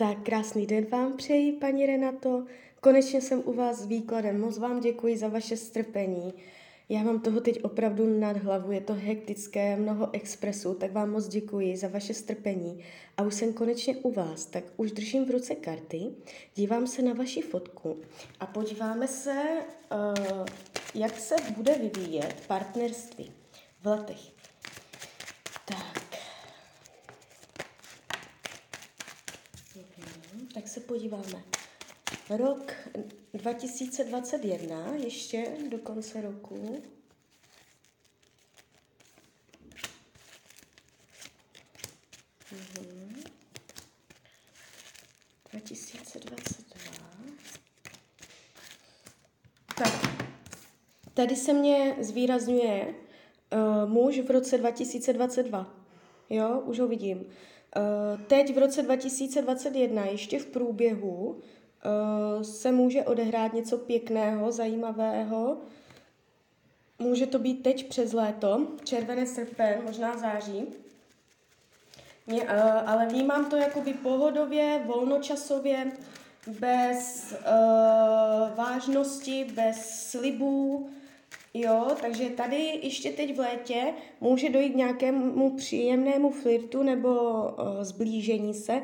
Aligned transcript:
Tak 0.00 0.22
krásný 0.22 0.66
den 0.66 0.86
vám 0.86 1.16
přeji, 1.16 1.52
paní 1.52 1.86
Renato. 1.86 2.44
Konečně 2.80 3.20
jsem 3.20 3.42
u 3.44 3.52
vás 3.52 3.78
s 3.78 3.86
výkladem. 3.86 4.40
Moc 4.40 4.58
vám 4.58 4.80
děkuji 4.80 5.16
za 5.16 5.28
vaše 5.28 5.56
strpení. 5.56 6.34
Já 6.88 7.02
mám 7.02 7.20
toho 7.20 7.40
teď 7.40 7.64
opravdu 7.64 8.18
nad 8.18 8.36
hlavu, 8.36 8.72
je 8.72 8.80
to 8.80 8.94
hektické, 8.94 9.76
mnoho 9.76 10.14
expresů, 10.14 10.74
tak 10.74 10.92
vám 10.92 11.10
moc 11.10 11.28
děkuji 11.28 11.76
za 11.76 11.88
vaše 11.88 12.14
strpení. 12.14 12.84
A 13.16 13.22
už 13.22 13.34
jsem 13.34 13.52
konečně 13.52 13.96
u 13.96 14.12
vás, 14.12 14.46
tak 14.46 14.64
už 14.76 14.92
držím 14.92 15.24
v 15.24 15.30
ruce 15.30 15.54
karty, 15.54 16.06
dívám 16.54 16.86
se 16.86 17.02
na 17.02 17.12
vaši 17.12 17.42
fotku 17.42 17.96
a 18.40 18.46
podíváme 18.46 19.08
se, 19.08 19.44
uh, 19.92 20.46
jak 20.94 21.18
se 21.18 21.34
bude 21.56 21.74
vyvíjet 21.74 22.34
partnerství 22.46 23.32
v 23.82 23.86
letech. 23.86 24.20
Tak. 25.64 26.00
Mhm, 30.32 30.39
tak 30.54 30.68
se 30.68 30.80
podíváme. 30.80 31.42
Rok 32.30 32.72
2021, 33.34 34.94
ještě 34.94 35.56
do 35.68 35.78
konce 35.78 36.20
roku. 36.20 36.82
Mhm. 42.52 43.22
2022. 45.52 46.36
Tak, 49.78 49.92
tady 51.14 51.36
se 51.36 51.52
mě 51.52 51.96
zvýrazňuje 52.00 52.94
uh, 53.52 53.90
muž 53.90 54.18
v 54.18 54.30
roce 54.30 54.58
2022. 54.58 55.74
Jo, 56.30 56.60
už 56.60 56.78
ho 56.78 56.88
vidím. 56.88 57.26
Uh, 57.76 58.20
teď 58.26 58.54
v 58.54 58.58
roce 58.58 58.82
2021, 58.82 60.04
ještě 60.04 60.38
v 60.38 60.46
průběhu, 60.46 61.26
uh, 61.26 62.42
se 62.42 62.72
může 62.72 63.04
odehrát 63.04 63.52
něco 63.52 63.78
pěkného, 63.78 64.52
zajímavého. 64.52 65.58
Může 66.98 67.26
to 67.26 67.38
být 67.38 67.62
teď 67.62 67.88
přes 67.88 68.12
léto, 68.12 68.66
červené 68.84 69.26
srpen, 69.26 69.82
možná 69.84 70.18
září. 70.18 70.66
Mě, 72.26 72.42
uh, 72.42 72.48
ale 72.86 73.06
vnímám 73.06 73.50
to 73.50 73.56
jakoby 73.56 73.92
pohodově, 73.92 74.82
volnočasově, 74.86 75.92
bez 76.46 77.32
uh, 77.32 78.56
vážnosti, 78.56 79.44
bez 79.54 80.10
slibů, 80.10 80.90
Jo, 81.54 81.86
takže 82.00 82.30
tady 82.30 82.80
ještě 82.82 83.12
teď 83.12 83.36
v 83.36 83.38
létě 83.38 83.94
může 84.20 84.50
dojít 84.50 84.76
nějakému 84.76 85.56
příjemnému 85.56 86.30
flirtu 86.30 86.82
nebo 86.82 87.10
uh, 87.42 87.82
zblížení 87.82 88.54
se, 88.54 88.82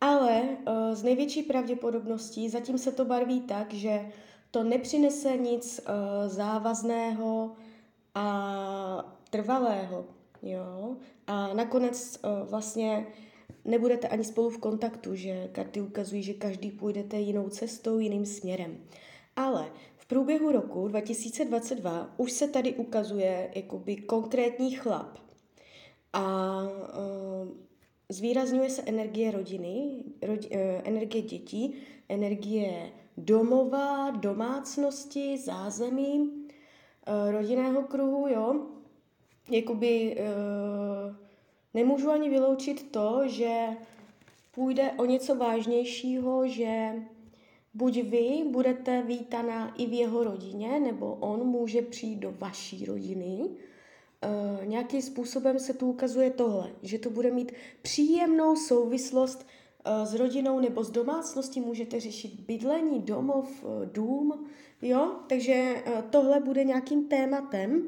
ale 0.00 0.42
uh, 0.42 0.94
z 0.94 1.02
největší 1.02 1.42
pravděpodobností 1.42 2.48
zatím 2.48 2.78
se 2.78 2.92
to 2.92 3.04
barví 3.04 3.40
tak, 3.40 3.74
že 3.74 4.10
to 4.50 4.62
nepřinese 4.62 5.36
nic 5.36 5.80
uh, 5.80 6.28
závazného 6.28 7.52
a 8.14 9.16
trvalého. 9.30 10.04
Jo? 10.42 10.96
A 11.26 11.54
nakonec 11.54 12.20
uh, 12.24 12.48
vlastně 12.48 13.06
nebudete 13.64 14.08
ani 14.08 14.24
spolu 14.24 14.50
v 14.50 14.58
kontaktu, 14.58 15.14
že 15.14 15.48
karty 15.52 15.80
ukazují, 15.80 16.22
že 16.22 16.34
každý 16.34 16.70
půjdete 16.70 17.16
jinou 17.16 17.48
cestou, 17.48 17.98
jiným 17.98 18.26
směrem. 18.26 18.78
Ale 19.36 19.66
průběhu 20.14 20.52
roku 20.52 20.88
2022 20.88 22.14
už 22.16 22.32
se 22.32 22.48
tady 22.48 22.74
ukazuje 22.74 23.50
jakoby 23.54 23.96
konkrétní 23.96 24.70
chlap 24.70 25.18
a 26.12 26.62
uh, 26.62 27.48
zvýrazňuje 28.08 28.70
se 28.70 28.82
energie 28.82 29.30
rodiny, 29.30 30.04
rodi, 30.22 30.48
uh, 30.48 30.58
energie 30.84 31.22
dětí, 31.22 31.74
energie 32.08 32.92
domova, 33.16 34.10
domácnosti, 34.10 35.38
zázemí, 35.38 36.18
uh, 36.20 37.30
rodinného 37.30 37.82
kruhu, 37.82 38.28
jo. 38.28 38.66
Jakoby 39.50 40.16
nemůžu 41.74 42.10
ani 42.10 42.30
vyloučit 42.30 42.90
to, 42.90 43.22
že 43.26 43.66
půjde 44.54 44.92
o 44.92 45.04
něco 45.04 45.34
vážnějšího, 45.34 46.48
že 46.48 46.94
buď 47.74 48.02
vy 48.02 48.44
budete 48.50 49.02
vítaná 49.02 49.74
i 49.78 49.86
v 49.86 49.92
jeho 49.92 50.24
rodině, 50.24 50.80
nebo 50.80 51.14
on 51.14 51.44
může 51.44 51.82
přijít 51.82 52.16
do 52.18 52.34
vaší 52.38 52.84
rodiny. 52.84 53.38
Uh, 53.38 54.66
nějakým 54.66 55.02
způsobem 55.02 55.58
se 55.58 55.74
tu 55.74 55.90
ukazuje 55.90 56.30
tohle, 56.30 56.70
že 56.82 56.98
to 56.98 57.10
bude 57.10 57.30
mít 57.30 57.52
příjemnou 57.82 58.56
souvislost 58.56 59.46
uh, 59.86 60.06
s 60.06 60.14
rodinou 60.14 60.60
nebo 60.60 60.84
s 60.84 60.90
domácností, 60.90 61.60
můžete 61.60 62.00
řešit 62.00 62.40
bydlení, 62.40 63.00
domov, 63.00 63.64
uh, 63.64 63.70
dům, 63.86 64.46
jo, 64.82 65.16
takže 65.26 65.82
uh, 65.86 66.02
tohle 66.10 66.40
bude 66.40 66.64
nějakým 66.64 67.08
tématem 67.08 67.82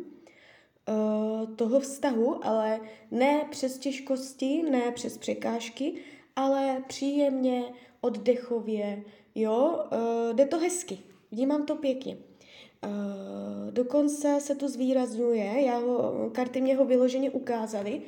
uh, 0.89 1.55
toho 1.57 1.81
vztahu, 1.81 2.47
ale 2.47 2.81
ne 3.11 3.47
přes 3.51 3.79
těžkosti, 3.79 4.63
ne 4.63 4.93
přes 4.93 5.19
překážky, 5.19 5.95
ale 6.37 6.85
příjemně, 6.87 7.65
oddechově, 8.01 9.03
Jo, 9.39 9.85
uh, 9.93 10.37
jde 10.37 10.47
to 10.47 10.59
hezky, 10.59 10.99
vnímám 11.33 11.67
to 11.67 11.77
pěkně. 11.77 12.17
Uh, 12.17 13.71
dokonce 13.71 14.39
se 14.41 14.55
to 14.55 14.69
zvýrazňuje, 14.69 15.63
já 15.63 15.79
ho, 15.79 16.31
karty 16.33 16.61
mě 16.61 16.77
ho 16.77 16.85
vyloženě 16.85 17.31
ukázaly. 17.31 18.03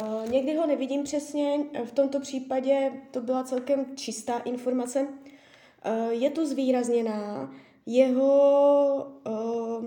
Uh, 0.00 0.30
někdy 0.30 0.54
ho 0.54 0.66
nevidím 0.66 1.04
přesně, 1.04 1.58
v 1.84 1.92
tomto 1.92 2.20
případě 2.20 2.92
to 3.10 3.20
byla 3.20 3.44
celkem 3.44 3.86
čistá 3.96 4.38
informace. 4.38 5.00
Uh, 5.00 6.10
je 6.10 6.30
to 6.30 6.46
zvýrazněná 6.46 7.54
jeho, 7.86 9.12
uh, 9.26 9.84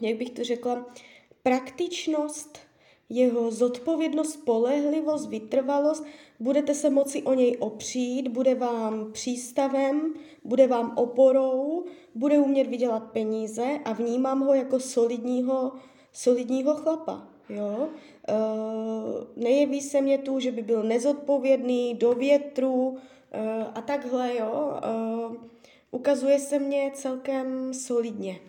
jak 0.00 0.16
bych 0.16 0.30
to 0.30 0.44
řekla, 0.44 0.86
praktičnost, 1.42 2.58
jeho 3.08 3.50
zodpovědnost, 3.50 4.32
spolehlivost, 4.32 5.28
vytrvalost, 5.28 6.04
budete 6.40 6.74
se 6.74 6.90
moci 6.90 7.22
o 7.22 7.34
něj 7.34 7.56
opřít, 7.60 8.28
bude 8.28 8.54
vám 8.54 9.12
přístavem, 9.12 10.14
bude 10.44 10.66
vám 10.66 10.92
oporou, 10.96 11.84
bude 12.14 12.38
umět 12.38 12.66
vydělat 12.66 13.02
peníze 13.12 13.78
a 13.84 13.92
vnímám 13.92 14.40
ho 14.40 14.54
jako 14.54 14.80
solidního, 14.80 15.72
solidního 16.12 16.74
chlapa. 16.74 17.28
Jo? 17.48 17.88
E, 18.28 18.34
nejeví 19.36 19.80
se 19.80 20.00
mě 20.00 20.18
tu, 20.18 20.40
že 20.40 20.52
by 20.52 20.62
byl 20.62 20.82
nezodpovědný, 20.82 21.94
do 21.94 22.12
větru 22.12 22.96
e, 23.32 23.64
a 23.74 23.80
takhle. 23.80 24.36
Jo? 24.36 24.80
E, 24.82 24.88
ukazuje 25.90 26.38
se 26.38 26.58
mě 26.58 26.90
celkem 26.94 27.74
solidně. 27.74 28.40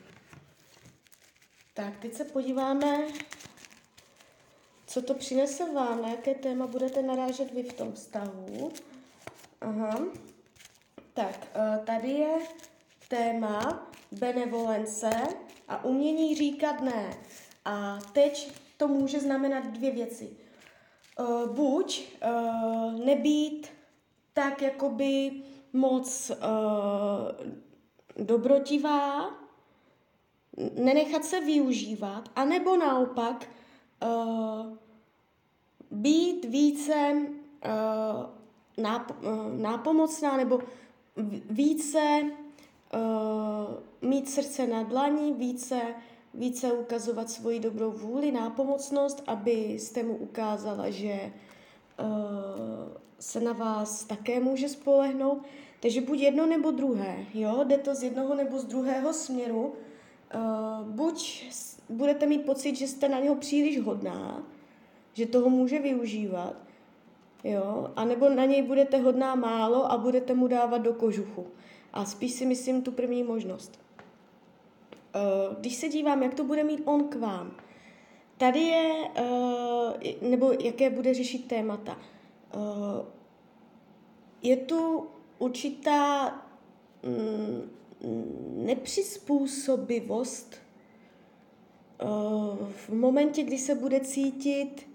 Tak, 1.73 1.97
teď 2.01 2.13
se 2.13 2.23
podíváme 2.23 3.07
co 4.88 5.01
to 5.01 5.13
přinese 5.13 5.72
vám, 5.73 6.01
na 6.01 6.09
jaké 6.09 6.35
téma 6.35 6.68
budete 6.68 7.01
narážet 7.01 7.51
vy 7.51 7.63
v 7.63 7.73
tom 7.73 7.94
vztahu. 7.94 8.72
Aha. 9.62 10.00
Tak, 11.13 11.47
eh, 11.56 11.79
tady 11.85 12.09
je 12.09 12.38
téma 13.07 13.88
benevolence 14.12 15.09
a 15.68 15.84
umění 15.84 16.35
říkat 16.35 16.81
ne. 16.81 17.18
A 17.66 18.00
teď 18.13 18.51
to 18.78 18.88
může 18.88 19.19
znamenat 19.19 19.68
dvě 19.68 19.91
věci. 19.91 20.29
Eh, 21.19 21.47
buď 21.47 22.03
eh, 22.22 23.06
nebýt 23.06 23.67
tak 24.34 24.62
jakoby 24.62 25.31
moc 25.73 26.31
dobrotivá, 28.17 29.29
nenechat 30.73 31.25
se 31.25 31.40
využívat, 31.40 32.29
anebo 32.35 32.78
naopak 32.78 33.47
být 35.91 36.45
více 36.45 37.11
uh, 37.16 38.83
náp, 38.83 39.11
uh, 39.11 39.61
nápomocná 39.61 40.37
nebo 40.37 40.59
více 41.49 42.22
uh, 42.22 44.09
mít 44.09 44.29
srdce 44.29 44.67
na 44.67 44.84
dlaní, 44.84 45.34
více, 45.34 45.81
více 46.34 46.73
ukazovat 46.73 47.29
svoji 47.29 47.59
dobrou 47.59 47.91
vůli, 47.91 48.31
nápomocnost, 48.31 49.23
abyste 49.28 50.03
mu 50.03 50.16
ukázala, 50.16 50.90
že 50.90 51.31
uh, 51.99 52.05
se 53.20 53.40
na 53.40 53.53
vás 53.53 54.03
také 54.03 54.40
může 54.40 54.70
spolehnout. 54.70 55.37
Takže 55.79 56.02
buď 56.02 56.20
jedno 56.20 56.46
nebo 56.46 56.72
druhé, 56.72 57.25
jo, 57.34 57.64
jde 57.64 57.78
to 57.78 57.96
z 57.96 58.03
jednoho 58.03 58.35
nebo 58.35 58.59
z 58.59 58.66
druhého 58.66 59.14
směru. 59.14 59.73
Uh, 60.35 60.87
buď 60.87 61.46
budete 61.90 62.26
mít 62.28 62.46
pocit, 62.46 62.76
že 62.76 62.87
jste 62.87 63.09
na 63.09 63.20
něho 63.20 63.35
příliš 63.35 63.79
hodná, 63.79 64.43
že 65.14 65.26
toho 65.26 65.49
může 65.49 65.79
využívat, 65.79 66.55
jo, 67.43 67.91
anebo 67.96 68.29
na 68.29 68.46
něj 68.46 68.61
budete 68.61 68.97
hodná 68.97 69.35
málo 69.35 69.91
a 69.91 69.97
budete 69.97 70.34
mu 70.34 70.47
dávat 70.47 70.78
do 70.78 70.93
kožuchu. 70.93 71.47
A 71.93 72.05
spíš 72.05 72.32
si 72.32 72.46
myslím 72.46 72.82
tu 72.82 72.91
první 72.91 73.23
možnost. 73.23 73.79
Eh, 75.16 75.55
když 75.59 75.76
se 75.76 75.87
dívám, 75.90 76.23
jak 76.23 76.34
to 76.34 76.43
bude 76.43 76.64
mít 76.64 76.82
on 76.85 77.08
k 77.08 77.16
vám, 77.16 77.52
tady 78.37 78.59
je, 78.59 78.93
eh, 79.16 80.16
nebo 80.22 80.52
jaké 80.64 80.90
bude 80.90 81.14
řešit 81.14 81.47
témata. 81.47 81.97
Eh, 82.53 83.05
je 84.41 84.58
tu 84.58 85.08
určitá 85.40 86.29
mm, 87.03 87.70
nepřizpůsobivost 88.66 90.53
uh, 90.53 90.59
v 92.76 92.90
momentě, 92.90 93.44
kdy 93.44 93.58
se 93.58 93.76
bude 93.76 94.00
cítit 94.00 94.90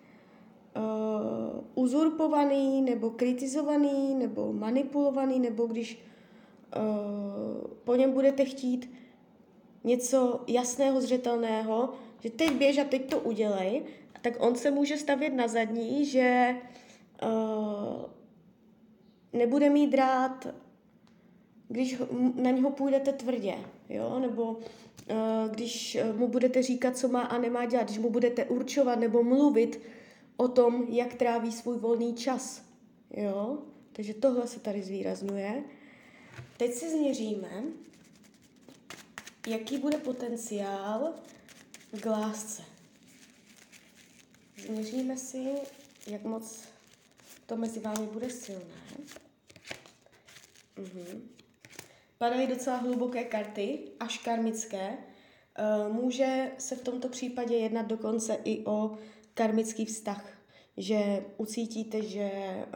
uh, 0.77 1.85
uzurpovaný 1.85 2.83
nebo 2.83 3.11
kritizovaný 3.11 4.15
nebo 4.15 4.53
manipulovaný, 4.53 5.39
nebo 5.39 5.67
když 5.67 5.99
uh, 6.77 7.71
po 7.85 7.95
něm 7.95 8.13
budete 8.13 8.45
chtít 8.45 8.91
něco 9.85 10.41
jasného, 10.47 11.01
zřetelného, 11.01 11.93
že 12.21 12.31
teď 12.31 12.53
běž 12.53 12.79
a 12.79 12.85
teď 12.85 13.11
to 13.11 13.21
udělej, 13.21 13.83
tak 14.23 14.35
on 14.39 14.55
se 14.55 14.71
může 14.71 14.97
stavět 14.97 15.31
na 15.31 15.49
zadní, 15.49 16.05
že 16.05 16.57
uh, 17.23 18.05
nebude 19.33 19.71
mít 19.71 19.95
rád, 19.95 20.47
když 21.69 22.03
na 22.35 22.51
něho 22.51 22.71
půjdete 22.71 23.13
tvrdě, 23.13 23.55
jo, 23.91 24.19
nebo 24.19 24.53
uh, 24.53 24.61
když 25.51 25.99
mu 26.17 26.29
budete 26.29 26.63
říkat, 26.63 26.97
co 26.97 27.09
má 27.09 27.23
a 27.23 27.39
nemá 27.39 27.67
dělat, 27.67 27.85
když 27.85 27.99
mu 27.99 28.11
budete 28.11 28.45
určovat 28.45 28.99
nebo 28.99 29.23
mluvit 29.23 29.81
o 30.37 30.49
tom, 30.49 30.87
jak 30.89 31.15
tráví 31.15 31.53
svůj 31.53 31.79
volný 31.79 32.15
čas, 32.15 32.65
jo, 33.11 33.59
takže 33.93 34.15
tohle 34.15 34.47
se 34.47 34.61
tady 34.61 34.83
zvýrazňuje. 34.83 35.65
Teď 36.57 36.73
si 36.73 36.91
změříme, 36.91 37.63
jaký 39.47 39.79
bude 39.79 39.99
potenciál 39.99 41.15
k 42.01 42.07
lásce. 42.07 42.63
Změříme 44.67 45.17
si, 45.17 45.47
jak 46.07 46.25
moc 46.25 46.65
to 47.47 47.57
mezi 47.57 47.81
vámi 47.81 48.07
bude 48.07 48.31
silné. 48.31 48.81
Mhm. 50.77 51.40
Padají 52.23 52.47
docela 52.47 52.77
hluboké 52.77 53.25
karty, 53.25 53.79
až 54.01 54.19
karmické. 54.19 54.99
Eh, 55.59 55.93
může 55.93 56.53
se 56.59 56.77
v 56.77 56.83
tomto 56.83 57.09
případě 57.09 57.55
jednat 57.55 57.87
dokonce 57.87 58.39
i 58.45 58.65
o 58.65 58.99
karmický 59.35 59.85
vztah, 59.85 60.33
že 60.77 61.25
ucítíte, 61.37 62.03
že 62.03 62.31
eh, 62.33 62.67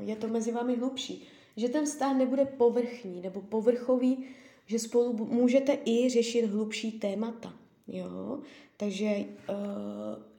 je 0.00 0.16
to 0.16 0.28
mezi 0.28 0.52
vámi 0.52 0.76
hlubší, 0.76 1.26
že 1.56 1.68
ten 1.68 1.84
vztah 1.84 2.16
nebude 2.16 2.44
povrchní 2.44 3.20
nebo 3.20 3.40
povrchový, 3.40 4.24
že 4.66 4.78
spolu 4.78 5.26
můžete 5.26 5.78
i 5.84 6.08
řešit 6.08 6.46
hlubší 6.46 6.92
témata. 6.92 7.54
Jo? 7.88 8.40
Takže 8.76 9.06
uh, 9.06 9.56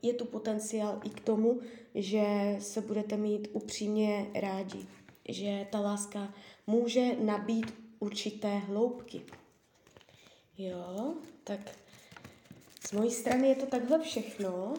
je 0.02 0.14
tu 0.14 0.26
potenciál 0.26 1.02
i 1.04 1.10
k 1.10 1.20
tomu, 1.20 1.60
že 1.96 2.56
se 2.60 2.82
budete 2.82 3.18
mít 3.18 3.48
upřímně 3.54 4.26
rádi, 4.42 4.86
že 5.30 5.68
ta 5.72 5.80
láska 5.80 6.34
může 6.68 7.16
nabít 7.20 7.82
určité 8.02 8.58
hloubky. 8.58 9.22
Jo, 10.58 11.14
tak 11.44 11.60
z 12.88 12.92
mojí 12.92 13.12
strany 13.12 13.48
je 13.48 13.56
to 13.56 13.66
takhle 13.66 14.00
všechno. 14.00 14.74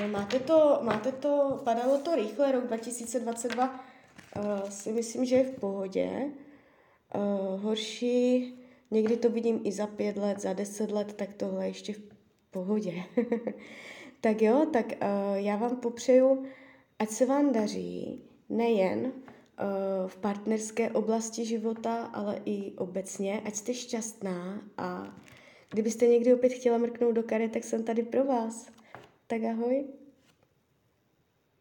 Uh, 0.00 0.06
máte, 0.10 0.38
to, 0.38 0.78
máte 0.82 1.12
to, 1.12 1.60
padalo 1.64 1.98
to 1.98 2.14
rychle, 2.14 2.52
rok 2.52 2.66
2022 2.66 3.84
uh, 4.36 4.70
si 4.70 4.92
myslím, 4.92 5.24
že 5.24 5.36
je 5.36 5.44
v 5.44 5.60
pohodě. 5.60 6.30
Uh, 7.14 7.60
horší 7.60 8.54
Někdy 8.90 9.16
to 9.16 9.30
vidím 9.30 9.60
i 9.64 9.72
za 9.72 9.86
pět 9.86 10.16
let, 10.16 10.40
za 10.40 10.52
deset 10.52 10.90
let, 10.90 11.12
tak 11.12 11.34
tohle 11.34 11.66
ještě 11.66 11.92
v 11.92 12.00
pohodě. 12.50 13.04
tak 14.20 14.42
jo, 14.42 14.66
tak 14.72 14.86
já 15.34 15.56
vám 15.56 15.76
popřeju, 15.76 16.46
ať 16.98 17.10
se 17.10 17.26
vám 17.26 17.52
daří 17.52 18.22
nejen 18.48 19.12
v 20.06 20.16
partnerské 20.16 20.90
oblasti 20.90 21.44
života, 21.44 22.04
ale 22.04 22.42
i 22.44 22.72
obecně, 22.76 23.42
ať 23.44 23.54
jste 23.54 23.74
šťastná 23.74 24.62
a 24.76 25.16
kdybyste 25.70 26.06
někdy 26.06 26.34
opět 26.34 26.52
chtěla 26.52 26.78
mrknout 26.78 27.14
do 27.14 27.22
karet, 27.22 27.52
tak 27.52 27.64
jsem 27.64 27.84
tady 27.84 28.02
pro 28.02 28.24
vás. 28.24 28.66
Tak 29.26 29.44
ahoj. 29.44 29.84